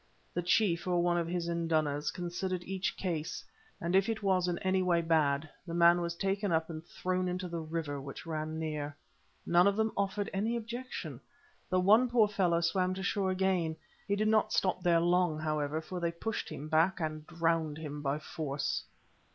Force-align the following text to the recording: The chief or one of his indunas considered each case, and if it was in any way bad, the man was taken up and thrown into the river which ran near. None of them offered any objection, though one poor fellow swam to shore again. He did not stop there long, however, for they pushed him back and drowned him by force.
The 0.33 0.41
chief 0.41 0.87
or 0.87 0.99
one 0.99 1.19
of 1.19 1.27
his 1.27 1.47
indunas 1.47 2.09
considered 2.09 2.63
each 2.63 2.97
case, 2.97 3.43
and 3.79 3.95
if 3.95 4.09
it 4.09 4.23
was 4.23 4.47
in 4.47 4.57
any 4.63 4.81
way 4.81 4.99
bad, 4.99 5.47
the 5.67 5.75
man 5.75 6.01
was 6.01 6.15
taken 6.15 6.51
up 6.51 6.71
and 6.71 6.83
thrown 6.83 7.27
into 7.27 7.47
the 7.47 7.59
river 7.59 8.01
which 8.01 8.25
ran 8.25 8.57
near. 8.57 8.97
None 9.45 9.67
of 9.67 9.75
them 9.75 9.91
offered 9.95 10.27
any 10.33 10.57
objection, 10.57 11.21
though 11.69 11.81
one 11.81 12.09
poor 12.09 12.27
fellow 12.27 12.61
swam 12.61 12.95
to 12.95 13.03
shore 13.03 13.29
again. 13.29 13.75
He 14.07 14.15
did 14.15 14.27
not 14.27 14.51
stop 14.53 14.81
there 14.81 14.99
long, 14.99 15.37
however, 15.37 15.81
for 15.81 15.99
they 15.99 16.11
pushed 16.11 16.49
him 16.49 16.67
back 16.67 16.99
and 16.99 17.27
drowned 17.27 17.77
him 17.77 18.01
by 18.01 18.17
force. 18.17 18.83